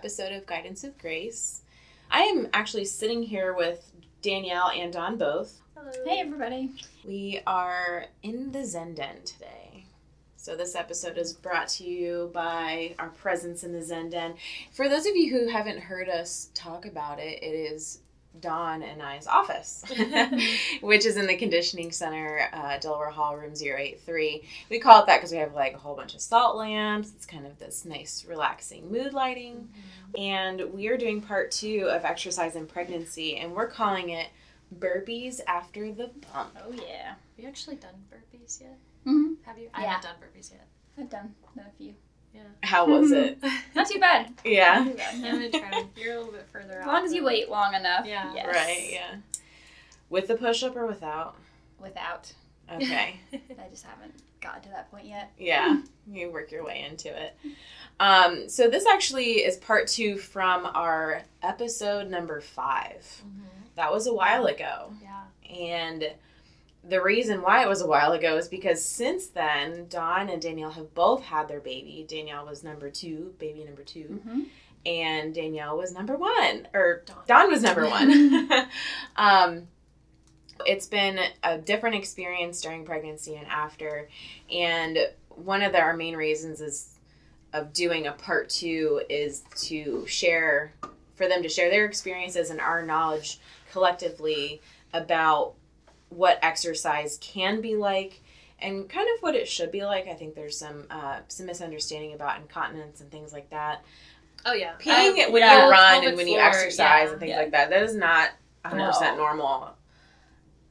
[0.00, 1.60] episode of Guidance with Grace.
[2.10, 3.92] I am actually sitting here with
[4.22, 5.60] Danielle and Dawn both.
[5.76, 5.90] Hello.
[6.06, 6.70] Hey, everybody.
[7.04, 9.84] We are in the Zen Den today.
[10.36, 14.36] So, this episode is brought to you by our presence in the Zen Den.
[14.72, 18.00] For those of you who haven't heard us talk about it, it is
[18.38, 19.84] Dawn and I's office,
[20.80, 24.42] which is in the conditioning center, uh, Delaware Hall, room 083.
[24.70, 27.12] We call it that because we have like a whole bunch of salt lamps.
[27.14, 29.68] It's kind of this nice, relaxing mood lighting.
[30.16, 34.28] And we are doing part two of exercise in pregnancy, and we're calling it
[34.78, 36.56] burpees after the bump.
[36.64, 37.08] Oh, yeah.
[37.08, 38.78] Have you actually done burpees yet?
[39.06, 39.34] Mm-hmm.
[39.44, 39.68] Have you?
[39.74, 40.66] I haven't done burpees yet.
[40.98, 41.94] I've done, done a few.
[42.34, 42.42] Yeah.
[42.62, 43.38] How was it?
[43.74, 44.32] Not too bad.
[44.44, 44.78] yeah.
[44.84, 45.14] Not too bad.
[45.14, 45.84] I'm gonna try.
[45.96, 48.06] You're a little bit further As long as you wait long enough.
[48.06, 48.32] Yeah.
[48.34, 48.46] Yes.
[48.54, 49.16] Right, yeah.
[50.08, 51.36] With the push up or without?
[51.80, 52.32] Without.
[52.72, 53.20] Okay.
[53.32, 55.32] I just haven't gotten to that point yet.
[55.38, 57.36] Yeah, you work your way into it.
[57.98, 63.22] Um, so this actually is part two from our episode number five.
[63.26, 63.74] Mhm.
[63.76, 64.92] That was a while ago.
[65.02, 65.54] Yeah.
[65.54, 66.12] And
[66.82, 70.70] the reason why it was a while ago is because since then, Dawn and Danielle
[70.70, 72.04] have both had their baby.
[72.08, 74.40] Danielle was number two, baby number 2 Mm-hmm.
[74.86, 77.18] and Danielle was number one, or Dawn.
[77.26, 78.50] Dawn was number one.
[79.16, 79.68] um,
[80.66, 84.08] it's been a different experience during pregnancy and after,
[84.50, 86.98] and one of the, our main reasons is
[87.52, 90.72] of doing a part two is to share
[91.14, 93.38] for them to share their experiences and our knowledge
[93.72, 94.60] collectively
[94.92, 95.54] about
[96.10, 98.20] what exercise can be like
[98.60, 100.06] and kind of what it should be like.
[100.06, 103.82] I think there's some uh, some misunderstanding about incontinence and things like that
[104.46, 104.72] Oh yeah.
[104.78, 107.10] peeing Um, when yeah, you run and when you exercise yeah.
[107.10, 107.38] and things Yeah.
[107.38, 108.30] like that, that is not
[108.64, 109.70] 100% normal.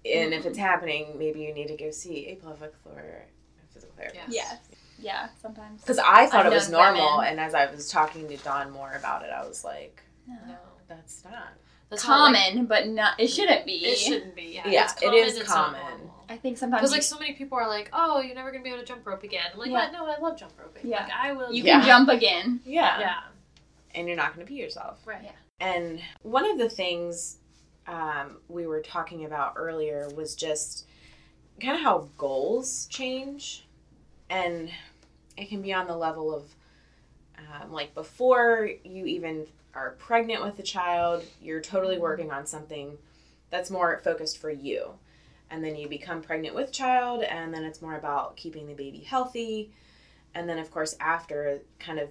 [0.06, 3.26] And if it's happening, maybe you need to go see a pelvic floor
[3.74, 4.22] physical therapist.
[4.30, 4.44] Yeah.
[4.44, 4.58] Yes.
[5.02, 5.82] Yeah, sometimes.
[5.82, 8.72] Because I thought I've it was normal, women- and as I was talking to Dawn
[8.72, 10.36] more about it, I was like, No.
[10.48, 10.58] No.
[10.88, 11.54] that's not.
[11.90, 13.20] That's not, like- Common, but not.
[13.20, 13.74] It shouldn't be.
[13.86, 14.52] it shouldn't be.
[14.54, 14.68] Yeah.
[14.70, 15.80] Yeah, it's common, is it's common.
[15.82, 16.16] normal.
[16.30, 18.70] I think sometimes Because like so many people are like, oh, you're never gonna be
[18.70, 19.46] able to jump rope again.
[19.52, 19.90] I'm like, Yeah.
[19.92, 20.88] No, I love jump roping.
[20.90, 21.02] Yeah.
[21.04, 21.52] Like I will.
[21.52, 21.80] you do Yeah.
[21.80, 22.60] can jump again.
[22.66, 23.00] Yeah.
[23.00, 23.16] Yeah.
[23.96, 25.00] And you're not going to pee yourself.
[25.04, 25.24] Right.
[25.24, 25.32] Yeah.
[25.60, 27.38] And one of the things
[27.88, 30.86] um, we were talking about earlier was just
[31.60, 33.66] kind of how goals change.
[34.30, 34.70] And
[35.38, 36.44] it can be on the level of
[37.52, 42.98] um, like before you even are pregnant with a child, you're totally working on something
[43.50, 44.92] that's more focused for you.
[45.50, 49.00] And then you become pregnant with child, and then it's more about keeping the baby
[49.00, 49.72] healthy.
[50.36, 52.10] And then, of course, after it kind of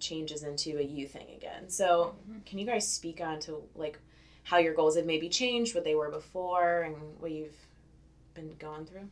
[0.00, 1.68] changes into a you thing again.
[1.68, 2.16] So,
[2.46, 3.98] can you guys speak on to like
[4.42, 7.66] how your goals have maybe changed, what they were before, and what you've
[8.34, 9.08] been going through?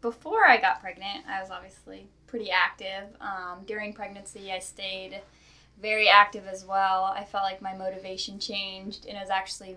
[0.00, 3.04] Before I got pregnant, I was obviously pretty active.
[3.20, 5.20] Um, during pregnancy, I stayed
[5.80, 7.04] very active as well.
[7.04, 9.76] I felt like my motivation changed, and it was actually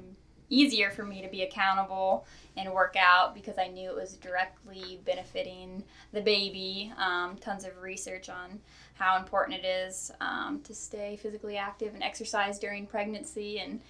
[0.50, 2.26] easier for me to be accountable
[2.56, 6.94] and work out because I knew it was directly benefiting the baby.
[6.98, 8.60] Um, tons of research on
[8.94, 13.60] how important it is um, to stay physically active and exercise during pregnancy.
[13.60, 13.82] And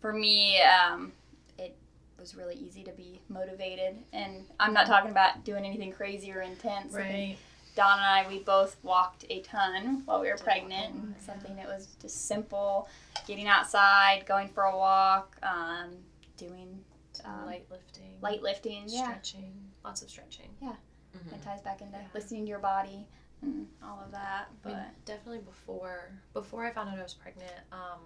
[0.00, 1.12] for me, um,
[1.58, 1.76] it
[2.18, 3.96] was really easy to be motivated.
[4.12, 6.94] And I'm not talking about doing anything crazy or intense.
[6.94, 7.38] I think Right.
[7.74, 10.94] Dawn and I, we both walked a ton while we were pregnant.
[10.94, 12.86] walk a lot, and Something that was just simple,
[13.26, 15.90] getting outside, going for a walk, um,
[16.36, 16.84] doing
[17.14, 18.18] Some Um, light lifting.
[18.20, 18.84] light lifting.
[18.88, 19.70] Yeah, Stretching.
[19.84, 20.50] Lots of stretching.
[20.62, 21.34] Mm-hmm.
[21.34, 22.04] it ties back into Yeah.
[22.14, 23.06] listening to your body
[23.42, 24.48] and all of that.
[24.64, 28.00] I mean, But definitely before before I found out I was pregnant, um,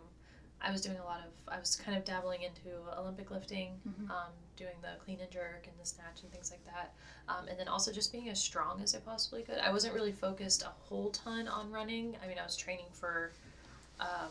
[0.61, 4.11] I was doing a lot of I was kind of dabbling into Olympic lifting, Mhm.
[4.11, 6.93] um, doing the clean and jerk and the snatch and things like that,
[7.29, 9.59] um, and then also just being as strong as I possibly could.
[9.59, 12.17] I wasn't really focused a whole ton on running.
[12.23, 13.33] I mean, I was training for
[14.01, 14.31] um,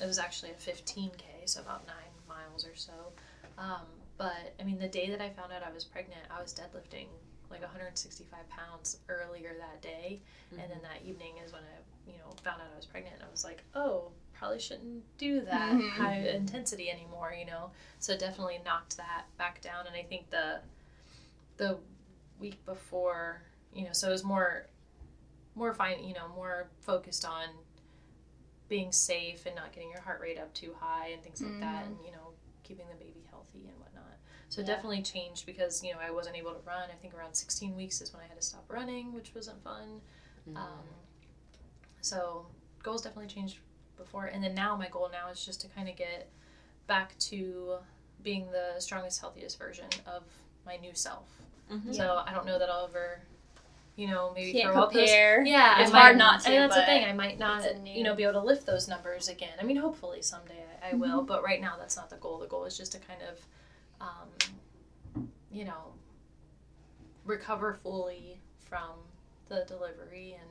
[0.00, 3.12] it was actually a 15k, so about nine miles or so.
[3.58, 3.86] Um,
[4.16, 7.06] but I mean, the day that I found out I was pregnant, I was deadlifting
[7.50, 10.20] like 165 pounds earlier that day,
[10.52, 13.16] and then that evening is when I, you know, found out I was pregnant.
[13.16, 15.90] And I was like, oh, probably shouldn't do that Mhm.
[15.90, 17.70] high intensity anymore, you know.
[17.98, 20.62] So it definitely knocked that back down, and I think the
[21.56, 21.78] the
[22.38, 23.42] week before,
[23.72, 24.66] you know, so it was more
[25.54, 27.48] more fine, you know, more focused on
[28.68, 31.84] being safe and not getting your heart rate up too high and things like that,
[31.84, 31.86] Mhm.
[31.86, 32.34] and you know,
[32.64, 34.18] keeping the baby healthy and whatnot.
[34.48, 34.74] So it Yeah.
[34.74, 36.90] definitely changed because you know I wasn't able to run.
[36.90, 40.00] I think around 16 weeks is when I had to stop running, which wasn't fun.
[40.48, 40.56] Mm-hmm.
[40.56, 40.88] Um,
[42.00, 42.46] so
[42.82, 43.58] goals definitely changed
[43.96, 46.28] before, and then now my goal now is just to kind of get
[46.86, 47.76] back to
[48.22, 50.22] being the strongest, healthiest version of
[50.66, 51.28] my new self.
[51.70, 51.94] Mhm.
[51.94, 53.20] So I don't know that I'll ever
[53.96, 56.64] you know, maybe Can't throw up those yeah, It's I might, hard not to, And
[56.68, 57.04] that's the thing.
[57.04, 59.52] I might not, new- you know, be able to lift those numbers again.
[59.60, 61.26] I mean, hopefully someday I, I will, Mm-hmm.
[61.26, 62.38] but right now that's not the goal.
[62.38, 63.46] The goal is just to kind of,
[64.00, 65.92] um, you know,
[67.24, 68.90] recover fully from
[69.48, 70.50] the delivery and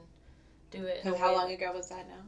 [0.71, 1.01] do it.
[1.01, 2.23] in a Because how way long ago was that now?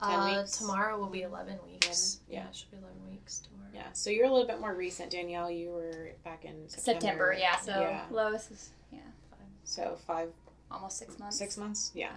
[0.00, 0.56] 10 Uh, weeks?
[0.58, 2.18] tomorrow will be eleven weeks.
[2.28, 2.40] Yeah.
[2.42, 3.70] Yeah, it should be eleven weeks tomorrow.
[3.74, 5.50] Yeah, so you're a little bit more recent, Danielle.
[5.50, 7.00] You were back in September.
[7.00, 7.56] September, yeah.
[7.60, 8.04] So Yeah.
[8.10, 8.98] Lois is yeah,
[9.64, 10.32] So five,
[10.70, 11.36] almost six months.
[11.38, 11.90] six months.
[11.94, 12.12] Yeah.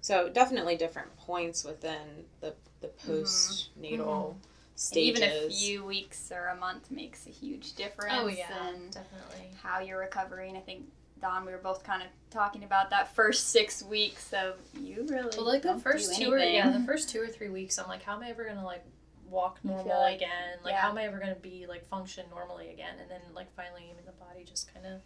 [0.00, 4.40] So definitely different points within the the postnatal And
[4.74, 5.20] stages.
[5.22, 8.12] even a few weeks or a month makes a huge difference.
[8.16, 9.50] Oh yeah, in definitely.
[9.62, 10.56] how you're recovering.
[10.56, 10.84] I think
[11.20, 15.30] Dawn, we were both kind of talking about that first six weeks of you really.
[15.36, 17.88] Well, like the don't first two or yeah, the first two or three weeks, I'm
[17.88, 18.84] like, how am I ever gonna like
[19.28, 20.58] walk normal like- again?
[20.62, 20.80] Like, yeah.
[20.82, 22.96] how am I ever gonna be like function normally again?
[23.00, 25.00] And then like finally, I mean, the body just kind of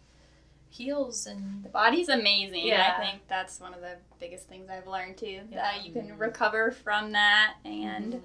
[0.69, 2.65] heals and The body's amazing.
[2.67, 2.95] Yeah.
[2.97, 5.41] I think that's one of the biggest things I've learned too.
[5.49, 5.55] Yeah.
[5.55, 8.21] That you can recover from that and Mhm.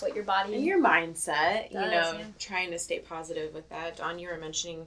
[0.00, 0.54] what your body.
[0.54, 2.24] and your mindset, you know, yeah.
[2.38, 3.96] trying to stay positive with that.
[3.96, 4.86] Dawn, you were mentioning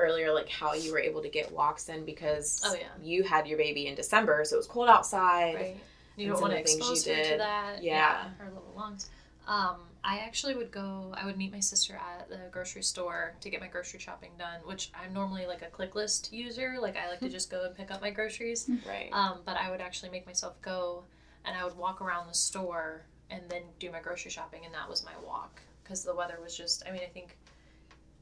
[0.00, 2.86] earlier like how you were able to get walks in because Oh, yeah.
[3.02, 5.54] you had your baby in December, so it was cold outside.
[5.54, 5.76] right.
[6.16, 7.40] You don't want of to the things expose her to did.
[7.40, 7.82] that.
[7.82, 8.28] Yeah.
[8.38, 9.08] her little lungs.
[9.46, 11.12] Um, I actually would go.
[11.16, 14.60] I would meet my sister at the grocery store to get my grocery shopping done,
[14.64, 16.76] which I'm normally like a click list user.
[16.80, 18.68] Like I like to just go and pick up my groceries.
[18.86, 19.08] Right.
[19.12, 21.04] Um, but I would actually make myself go
[21.44, 24.88] and I would walk around the store and then do my grocery shopping, and that
[24.90, 26.82] was my walk because the weather was just.
[26.86, 27.36] I mean, I think,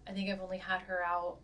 [0.06, 1.38] I think I've only had her out,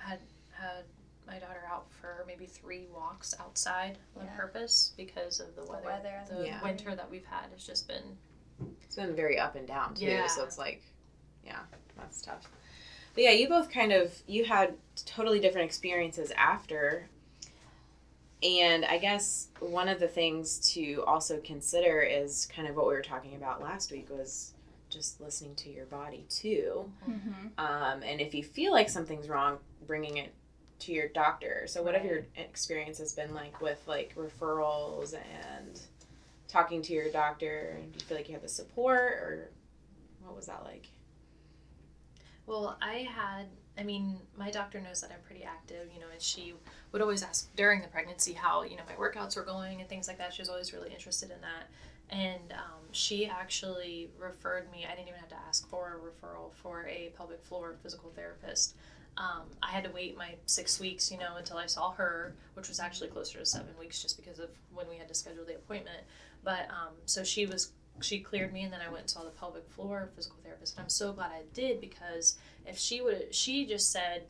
[0.00, 0.20] had
[0.52, 0.84] had
[1.26, 4.36] my daughter out for maybe three walks outside on Yeah.
[4.36, 5.84] purpose because of the The weather.
[5.86, 6.24] weather.
[6.28, 6.62] The Yeah.
[6.62, 8.18] winter that we've had has just been.
[8.82, 10.26] It's been very up and down too, Yeah.
[10.26, 10.82] so it's like,
[11.44, 11.60] yeah,
[11.96, 12.50] that's tough.
[13.14, 14.76] But yeah, you both kind of you had
[15.06, 17.08] totally different experiences after,
[18.42, 22.94] and I guess one of the things to also consider is kind of what we
[22.94, 24.54] were talking about last week was
[24.88, 26.90] just listening to your body too.
[27.08, 27.46] Mm-hmm.
[27.58, 30.32] Um, and if you feel like something's wrong, bringing it
[30.80, 31.64] to your doctor.
[31.66, 35.80] So, what have your experience has been like with like referrals and
[36.48, 37.78] talking to your doctor?
[37.92, 39.50] Do you feel like you have the support, or
[40.22, 40.88] what was that like?
[42.46, 43.46] Well, I had,
[43.78, 46.54] I mean, my doctor knows that I'm pretty active, you know, and she
[46.90, 50.08] would always ask during the pregnancy how, you know, my workouts were going and things
[50.08, 50.34] like that.
[50.34, 51.68] She was always really interested in that.
[52.10, 56.52] And um, she actually referred me, I didn't even have to ask for a referral
[56.52, 58.74] for a pelvic floor physical therapist.
[59.20, 62.68] Um, I had to wait my six weeks, you know, until I saw her, which
[62.68, 65.56] was actually closer to seven weeks just because of when we had to schedule the
[65.56, 66.00] appointment.
[66.42, 69.30] But um, so she was she cleared me and then I went and saw the
[69.30, 70.74] pelvic floor physical therapist.
[70.76, 74.24] And I'm so glad I did because if she would she just said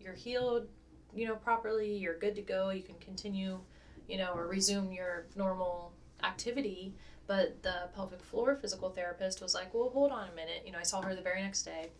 [0.00, 0.66] you're healed
[1.14, 3.60] you know properly you're good to go you can continue
[4.08, 5.92] you know or resume your normal
[6.24, 6.94] activity.
[7.28, 10.62] But the pelvic floor physical therapist was like well hold on a minute.
[10.66, 11.90] You know I saw her the very next day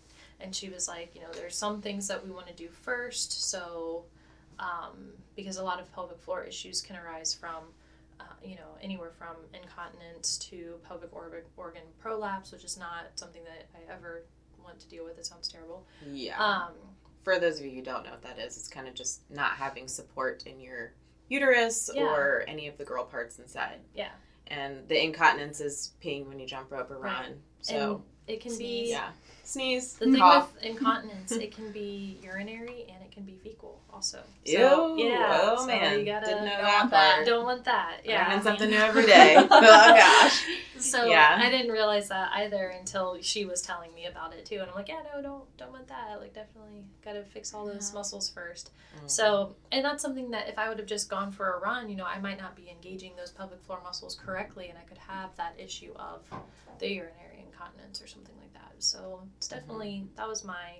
[0.43, 3.49] and she was like you know there's some things that we want to do first
[3.51, 4.05] so
[4.59, 7.65] um, because a lot of pelvic floor issues can arise from
[8.21, 13.43] uh, you know, anywhere from incontinence to pelvic organ, organ prolapse, which is not something
[13.45, 14.23] that I ever
[14.63, 15.19] want to deal with.
[15.19, 15.85] It sounds terrible.
[16.09, 16.39] Yeah.
[16.39, 16.73] Um,
[17.25, 19.53] For those of you who don't know what that is, it's kind of just not
[19.53, 20.93] having support in your
[21.29, 22.05] uterus Yeah.
[22.05, 23.81] or any of the girl parts inside.
[23.95, 24.11] Yeah.
[24.49, 27.23] And the incontinence is peeing when you jump rope or Right.
[27.23, 27.41] run.
[27.61, 28.03] So and
[28.37, 29.11] it can be yeah,
[29.45, 30.53] sneeze, the thing cough.
[30.55, 31.33] with incontinence.
[31.33, 34.21] it can be urinary and it can be fecal also.
[34.45, 34.59] Ew.
[34.97, 35.39] Yeah.
[35.43, 35.99] Oh, so man.
[35.99, 37.27] you gotta Didn't know don't that want part.
[37.27, 37.97] Don't want that.
[38.05, 38.29] Yeah.
[38.29, 39.35] Learning something mean- new every day.
[39.39, 40.45] oh gosh.
[40.79, 41.39] So Yeah.
[41.41, 44.75] I didn't realize that either until she was telling me about it too, and I'm
[44.75, 46.21] like, yeah, no, don't don't want that.
[46.21, 47.99] Like, definitely got to fix all those Yeah.
[47.99, 48.71] muscles first.
[48.97, 49.11] Mm.
[49.11, 51.97] So, and that's something that if I would have just gone for a run, you
[51.97, 55.35] know, I might not be engaging those pelvic floor muscles correctly, and I could have
[55.37, 56.21] that issue of
[56.79, 58.73] the urinary incontinence or something like that.
[58.79, 60.79] So it's definitely that was my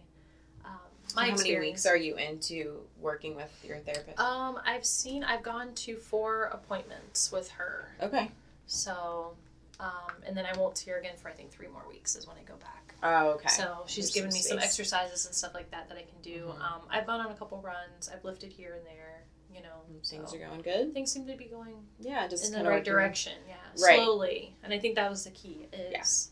[0.65, 0.71] um,
[1.09, 4.21] So my how many weeks are you into working with your therapist?
[4.21, 7.89] um, I've seen I've gone to four appointments with her.
[8.01, 8.31] okay.
[8.69, 9.35] So,
[9.81, 12.29] um, and then I won't see her again for I think three more weeks is
[12.29, 12.95] when I go back.
[13.03, 13.49] Oh, okay.
[13.49, 16.21] So she's There's given some me some exercises and stuff like that that I can
[16.23, 16.47] do.
[16.47, 16.61] Mhm.
[16.61, 18.09] Um, I've gone on a couple runs.
[18.15, 19.25] I've lifted here and there.
[19.53, 20.95] You know, Things so are going good.
[20.95, 23.33] things seem to be going Yeah, just in the right direction.
[23.49, 23.97] Yeah, Right.
[23.99, 24.55] slowly.
[24.63, 25.67] And I think that was the key.
[25.73, 26.31] Is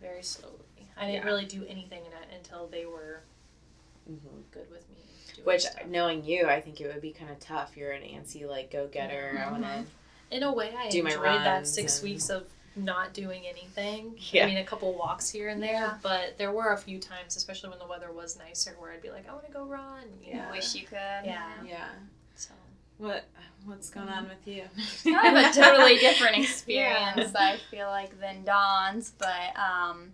[0.00, 0.56] very slowly.
[0.96, 1.24] I didn't Yeah.
[1.24, 3.22] really do anything in it until they were
[4.10, 4.42] Mhm.
[4.50, 4.96] good with me.
[5.34, 5.86] doing Which, stuff.
[5.86, 7.74] knowing you, I think it would be kind of tough.
[7.76, 9.42] You're an antsy, like go getter.
[9.44, 9.84] I want to.
[10.30, 12.46] in a way, I do my enjoyed that six and- weeks of
[12.76, 14.18] not doing anything.
[14.30, 14.44] Yeah.
[14.44, 15.98] I mean, a couple walks here and there, Yeah.
[16.02, 19.10] but there were a few times, especially when the weather was nicer, where I'd be
[19.10, 20.04] like, I want to go run.
[20.22, 20.50] You I know?
[20.52, 20.96] wish you could.
[21.24, 21.50] Yeah.
[21.64, 21.88] Yeah.
[22.34, 22.52] So
[22.98, 23.24] What
[23.64, 24.64] what's going on with you?
[25.06, 27.34] I have a totally different experience.
[27.34, 30.12] I feel like than Dawn's, but um,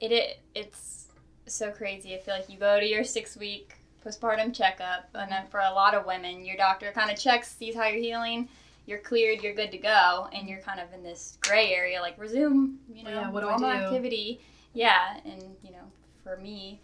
[0.00, 1.06] it, it it's
[1.46, 2.14] so crazy.
[2.14, 3.74] I feel like you go to your six week
[4.04, 7.74] postpartum checkup, and then for a lot of women, your doctor kind of checks, sees
[7.74, 8.48] how you're healing.
[8.86, 9.42] You're cleared.
[9.42, 13.02] You're good to go, and you're kind of in this gray area, like resume, you
[13.04, 13.76] know, Yeah, what do I normal do?
[13.86, 14.40] activity.
[14.74, 15.90] Yeah, and you know,
[16.22, 16.80] for me,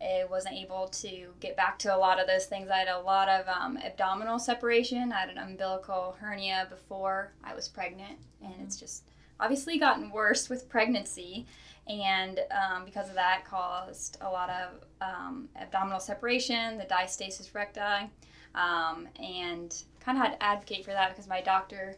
[0.00, 2.68] I wasn't able to get back to a lot of those things.
[2.70, 5.12] I had a lot of um, abdominal separation.
[5.12, 9.02] I had an umbilical hernia before I was pregnant, and it's just
[9.40, 11.46] obviously gotten worse with pregnancy.
[11.86, 18.10] And um, because of that, caused a lot of um, abdominal separation, the diastasis recti,
[18.54, 21.96] um, and kind of had to advocate for that because my doctor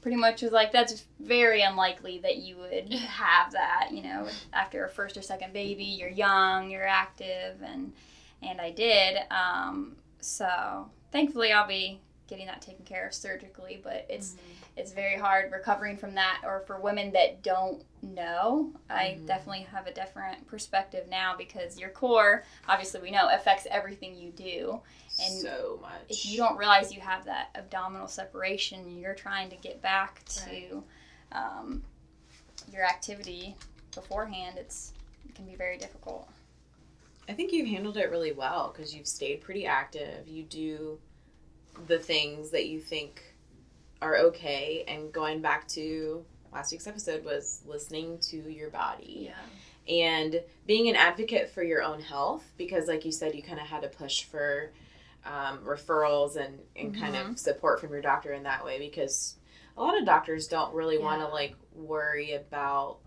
[0.00, 4.86] pretty much was like, "That's very unlikely that you would have that." You know, after
[4.86, 7.92] a first or second baby, you're young, you're active, and
[8.42, 9.18] and I did.
[9.30, 14.34] Um, so thankfully, I'll be getting that taken care of surgically, but it's
[14.76, 16.42] it's very hard recovering from that.
[16.44, 19.26] Or for women that don't know, I Mhm.
[19.26, 24.30] definitely have a different perspective now because your core, obviously, we know affects everything you
[24.30, 24.80] do.
[25.18, 26.02] And so much.
[26.10, 30.84] if you don't realize you have that abdominal separation, you're trying to get back to
[31.32, 31.82] um,
[32.70, 33.56] your activity
[33.94, 34.58] beforehand.
[34.58, 34.92] It's
[35.28, 36.28] it can be very difficult.
[37.28, 40.28] I think you've handled it really well because you've stayed pretty active.
[40.28, 41.00] You do
[41.86, 43.22] the things that you think
[44.02, 49.30] are okay, and going back to last week's episode was listening to your body
[49.88, 49.92] Yeah.
[49.94, 53.66] and being an advocate for your own health because, like you said, you kind of
[53.66, 54.70] had to push for
[55.24, 59.34] um, referrals and, and kind of support from your doctor in that way because
[59.76, 62.98] a lot of doctors don't really want to like worry about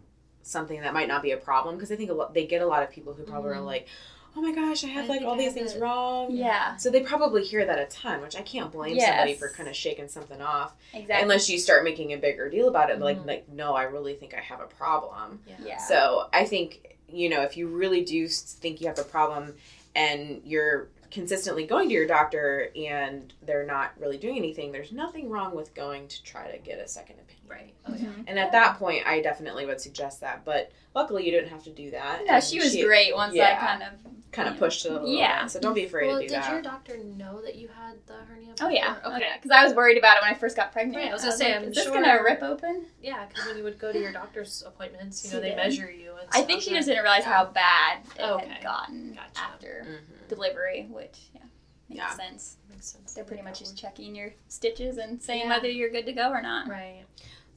[0.42, 2.68] something that might not be a problem because I think a lot, they get a
[2.68, 3.66] lot of people who probably are Mhm.
[3.66, 3.88] like,
[4.36, 6.28] oh my gosh, I have I like all I these things it." wrong.
[6.32, 9.68] Yeah, So they probably hear that a ton, which I can't blame somebody for kind
[9.70, 11.22] of shaking something off exactly.
[11.24, 13.00] unless you start making a bigger deal about it.
[13.00, 13.26] Like, Mhm.
[13.28, 15.42] like no, I really think I have a problem.
[15.48, 15.56] Yeah.
[15.64, 15.78] yeah.
[15.78, 19.56] So I think you know if you really do think you have a problem
[19.96, 25.28] and you're consistently going to your doctor and they're not really doing anything, there's nothing
[25.28, 27.39] wrong with going to try to get a second opinion.
[27.50, 27.74] Right.
[27.88, 28.06] Oh yeah.
[28.06, 28.24] Mhm.
[28.28, 30.46] And at that point, I definitely would suggest that.
[30.46, 32.22] But luckily, you didn't have to do that.
[32.26, 33.90] Yeah, and she was great once I kind of
[34.32, 35.42] Kind of you know, pushed it a little Yeah.
[35.44, 35.52] bit.
[35.52, 36.52] So don't be afraid Well, to do did that.
[36.52, 38.54] your doctor know that you had the hernia?
[38.62, 39.32] Oh yeah, okay.
[39.42, 40.98] Because I was worried about it when I first got pregnant.
[40.98, 42.86] Right, I was gonna say, like, I'm is this gonna rip open?
[43.02, 45.58] Yeah, because when you would go to your doctor's appointments, you know, they did.
[45.58, 46.12] measure you.
[46.12, 48.48] And I think she just didn't realize how bad it Okay.
[48.50, 49.40] had gotten Gotcha.
[49.42, 50.28] after Mhm.
[50.30, 51.42] delivery, which yeah
[51.90, 52.10] makes Yeah.
[52.16, 52.58] sense.
[52.70, 53.14] Makes sense.
[53.16, 55.56] They're pretty much just checking your stitches and saying Yeah.
[55.56, 56.68] whether you're good to go or not.
[56.68, 57.04] Right.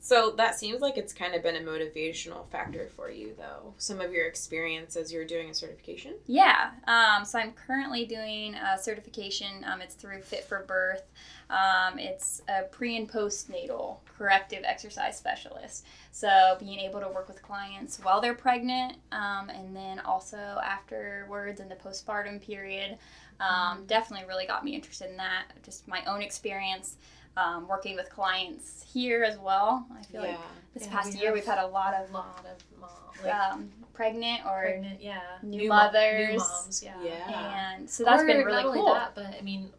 [0.04, 3.72] So that seems like it's kind of been a motivational factor for you, though.
[3.78, 6.14] Some of your experience as you're doing a certification.
[6.26, 6.72] Yeah.
[6.88, 9.64] Um, so I'm currently doing a certification.
[9.64, 11.04] Um, it's through Fit for Birth.
[11.50, 15.86] Um, it's a pre and postnatal corrective exercise specialist.
[16.10, 21.60] So being able to work with clients while they're pregnant, um, and then also afterwards
[21.60, 22.98] in the postpartum period,
[23.38, 25.44] um, definitely really got me interested in that.
[25.62, 26.96] Just my own experience.
[27.36, 29.86] Um, working with clients here as well.
[29.98, 30.38] I feel like
[30.74, 32.90] this Yeah, past we year we've had a lot A of lot of mom,
[33.24, 36.28] like um, pregnant or pregnant, yeah, new mo- mothers.
[36.32, 37.72] new moms, yeah, Yeah.
[37.74, 38.92] and so that's Or been really not cool.
[38.92, 39.70] that, but I mean,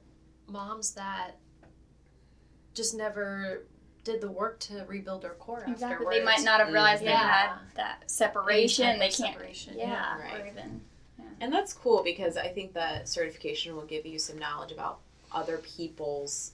[0.48, 1.38] moms that
[2.74, 3.64] just never
[4.04, 5.86] did the work to rebuild their core Exactly.
[5.94, 6.18] afterwards.
[6.18, 7.06] They might not have realized Mhm.
[7.06, 8.98] they had that separation.
[9.00, 9.34] They can't.
[9.36, 9.90] separation, Yeah.
[9.92, 10.16] yeah.
[10.18, 10.48] Or Right.
[10.52, 10.82] even.
[11.40, 15.00] And that's cool because I think that certification will give you some knowledge about
[15.32, 16.54] other people's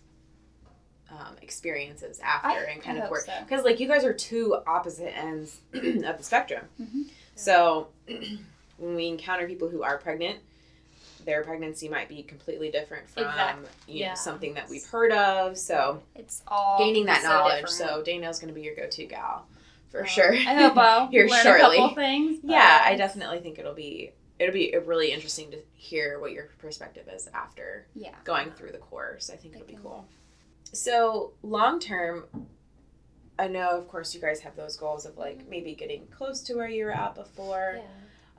[1.11, 3.21] um, experiences after I- and kind I of work.
[3.21, 3.33] so.
[3.43, 6.65] Because, like, you guys are two opposite ends of the spectrum.
[6.81, 7.09] Mhm.
[7.35, 7.87] So,
[8.77, 10.39] when we encounter people who are pregnant,
[11.25, 13.67] their pregnancy might be completely different from Exactly.
[13.87, 14.13] you know, Yeah.
[14.13, 15.57] something that we've heard of.
[15.57, 17.65] So, It's all gaining that so knowledge.
[17.65, 17.75] different.
[17.75, 19.45] So, Danielle's going to be your go to gal
[19.89, 20.33] for Well, sure.
[20.33, 21.77] I hope I'll Here learn shortly.
[21.77, 22.39] a couple things.
[22.43, 27.09] Yeah, I definitely think it'll be it'll be really interesting to hear what your perspective
[27.13, 28.15] is after Yeah.
[28.23, 29.29] going through the course.
[29.29, 30.05] I think it'll be cool.
[30.71, 32.25] So long term,
[33.37, 36.55] I know of course you guys have those goals of like maybe getting close to
[36.55, 37.77] where you were at before.
[37.79, 37.85] Yeah.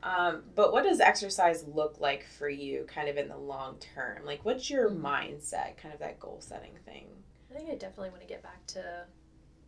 [0.02, 4.24] Um, but what does exercise look like for you, kind of in the long term?
[4.24, 5.00] Like, what's your Mhm.
[5.02, 7.06] mindset, kind of that goal setting thing?
[7.50, 9.04] I think I definitely want to get back to,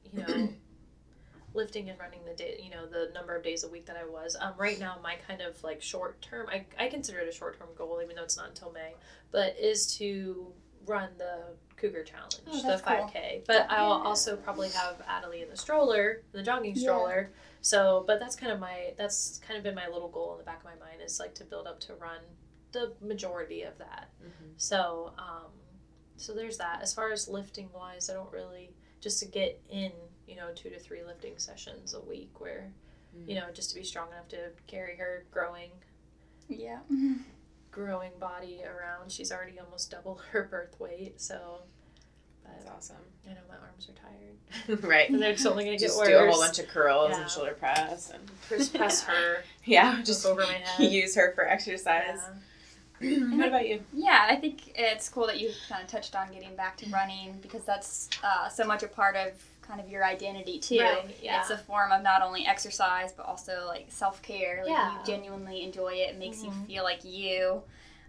[0.04, 0.48] you know,
[1.54, 4.04] lifting and running the day, you know, the number of days a week that I
[4.06, 4.34] was.
[4.40, 7.58] Um, right now, my kind of like short term, I, I consider it a short
[7.58, 8.94] term goal, even though it's not until May,
[9.32, 10.54] but is to
[10.86, 11.42] run the
[11.76, 13.42] Cougar Challenge, Oh, the 5K.
[13.46, 14.04] But I'll Yeah.
[14.08, 16.80] also probably have Adelie in the stroller, the jogging Yeah.
[16.82, 17.30] stroller.
[17.60, 20.44] So, but that's kind of my, that's kind of been my little goal in the
[20.44, 22.20] back of my mind is like to build up to run
[22.72, 24.10] the majority of that.
[24.56, 25.50] So, um,
[26.16, 26.80] so there's that.
[26.82, 29.92] As far as lifting wise, I don't really just to get in,
[30.26, 32.72] you know, two to three lifting sessions a week where,
[33.26, 35.70] you know, just to be strong enough to carry her growing
[36.48, 36.78] Yeah.
[37.72, 39.10] growing body around.
[39.10, 41.62] She's already almost double her birth weight, so
[42.46, 42.96] That's awesome.
[43.28, 43.94] I know my arms are
[44.78, 44.84] tired.
[44.84, 45.08] right.
[45.10, 46.06] And they're just only gonna get worse.
[46.08, 47.22] do a whole bunch of curls Yeah.
[47.22, 50.92] and shoulder press and Just press her yeah, just just over my head.
[50.92, 52.20] use her for exercise.
[53.00, 53.80] what about you?
[53.92, 57.38] Yeah, I think it's cool that you kind of touched on getting back to running
[57.42, 59.32] because that's uh, so much a part of
[59.66, 60.80] kind of your identity too.
[60.80, 61.40] Right, yeah.
[61.40, 64.60] It's a form of not only exercise but also like self care.
[64.62, 64.98] Like Yeah.
[64.98, 66.10] you genuinely enjoy it.
[66.10, 66.66] It makes you Mhm.
[66.66, 67.62] feel like you.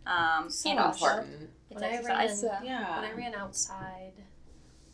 [0.06, 1.50] Um, So and also important.
[1.70, 2.44] it's When I exercise.
[2.44, 3.00] ran- so- Yeah.
[3.02, 4.12] When I ran outside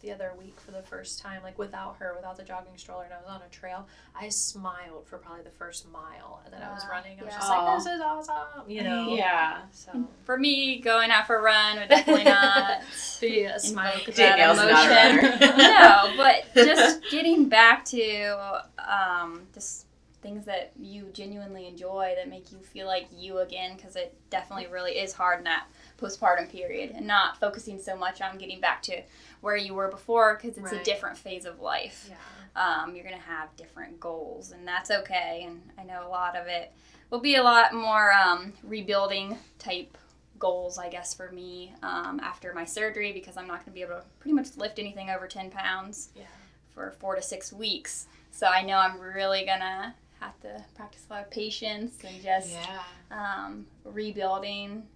[0.02, 3.14] the other week for the first time, like without her, without the jogging stroller, and
[3.14, 3.86] I was on a trail,
[4.18, 7.20] I smiled for probably the first mile that I was running.
[7.20, 7.38] I was yeah.
[7.40, 9.14] just like, this is awesome, you know?
[9.14, 9.64] Yeah.
[9.74, 12.80] So, For me, going out for a run would definitely not
[13.20, 13.92] be a smile.
[13.92, 15.40] invoke that that Danielle's not a emotion.
[15.50, 15.58] runner.
[15.58, 16.19] no, but
[16.56, 19.86] just getting back to um, just
[20.22, 24.68] things that you genuinely enjoy that make you feel like you again, because it definitely
[24.68, 25.68] really is hard in that
[26.00, 29.02] postpartum period, and not focusing so much on getting back to
[29.42, 32.10] where you were before, because it's a different phase of life.
[32.10, 32.16] Yeah.
[32.56, 35.46] Um, you're gonna have different goals, and that's okay.
[35.48, 36.74] And I know a lot of it
[37.10, 39.98] will be a lot more um, rebuilding type
[40.38, 43.96] goals, I guess, for me um, after my surgery because I'm not gonna be able
[43.96, 46.24] to pretty much lift anything over 10 pounds Yeah.
[46.74, 48.08] For four to six weeks.
[48.32, 52.52] So I know I'm really gonna have to practice a lot of patience and just
[52.52, 52.84] Yeah.
[53.12, 54.88] um, rebuilding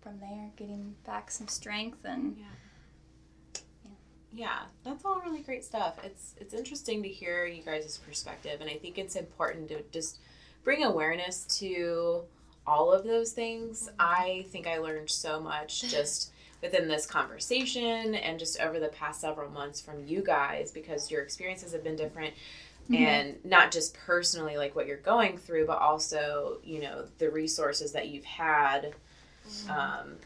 [0.00, 2.36] from there, getting back some strength and
[4.32, 5.98] Yeah, that's all really great stuff.
[6.04, 10.20] It's it's interesting to hear you guys' perspective, and I think it's important to just
[10.62, 12.22] bring awareness to
[12.66, 13.90] all of those things.
[13.98, 19.20] I think I learned so much just within this conversation and just over the past
[19.20, 22.34] several months from you guys because your experiences have been different
[22.92, 27.92] and not just personally like what you're going through but also you know the resources
[27.92, 28.94] that you've had.
[29.68, 30.16] Um,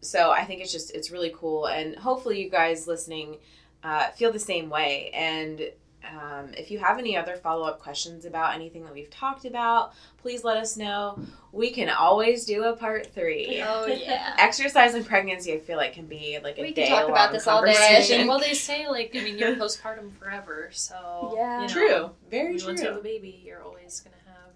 [0.00, 3.36] so I think it's just it's really cool, and hopefully you guys listening
[3.82, 5.10] uh, feel the same way.
[5.12, 5.70] And
[6.08, 9.92] um, if you have any other follow up questions about anything that we've talked about,
[10.22, 11.18] please let us know.
[11.52, 13.62] We can always do a part three.
[13.66, 14.34] oh yeah.
[14.38, 17.32] Exercise and pregnancy, I feel like can be like a We can day talk about
[17.32, 18.24] this all day.
[18.26, 21.56] well, they say like I mean you're postpartum forever, so Yeah.
[21.62, 24.52] you know, True, very when Once you have a baby, you're always gonna have,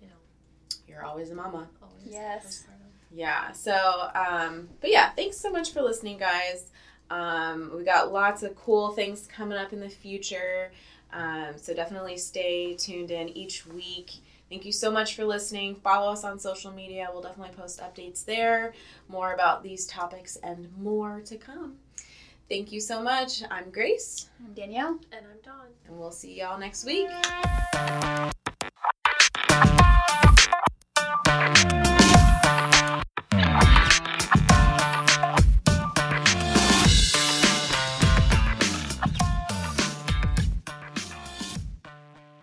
[0.00, 0.14] you know,
[0.88, 1.68] You're always a mama.
[1.82, 2.64] always Yes.
[2.66, 2.70] postpartum.
[3.16, 3.52] Yeah.
[3.52, 6.70] So, um, but yeah, thanks so much for listening, guys.
[7.10, 10.72] Um, we got lots of cool things coming up in the future.
[11.12, 14.10] Um, so definitely stay tuned in each week.
[14.50, 15.74] Thank you so much for listening.
[15.76, 17.08] Follow us on social media.
[17.12, 18.74] We'll definitely post updates there,
[19.08, 21.76] more about these topics and more to come.
[22.48, 23.42] Thank you so much.
[23.50, 24.98] I'm Grace, I'm Danielle.
[25.12, 25.66] And I'm Dawn.
[25.86, 27.08] and we'll see y'all next week.